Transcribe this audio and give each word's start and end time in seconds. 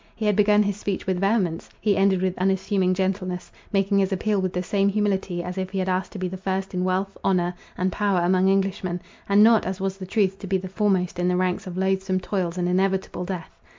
He 0.15 0.25
had 0.25 0.35
begun 0.35 0.63
his 0.63 0.77
speech 0.77 1.05
with 1.05 1.19
vehemence; 1.19 1.69
he 1.79 1.95
ended 1.95 2.23
with 2.23 2.35
unassuming 2.39 2.95
gentleness, 2.95 3.51
making 3.71 3.99
his 3.99 4.11
appeal 4.11 4.41
with 4.41 4.51
the 4.51 4.63
same 4.63 4.89
humility, 4.89 5.43
as 5.43 5.59
if 5.59 5.69
he 5.69 5.77
had 5.77 5.87
asked 5.87 6.11
to 6.13 6.17
be 6.17 6.27
the 6.27 6.37
first 6.37 6.73
in 6.73 6.83
wealth, 6.83 7.15
honour, 7.23 7.53
and 7.77 7.91
power 7.91 8.21
among 8.21 8.49
Englishmen, 8.49 8.99
and 9.29 9.43
not, 9.43 9.63
as 9.63 9.79
was 9.79 9.97
the 9.99 10.07
truth, 10.07 10.39
to 10.39 10.47
be 10.47 10.57
the 10.57 10.67
foremost 10.67 11.19
in 11.19 11.27
the 11.27 11.35
ranks 11.37 11.67
of 11.67 11.77
loathsome 11.77 12.19
toils 12.19 12.57
and 12.57 12.67
inevitable 12.67 13.25
death. 13.25 13.51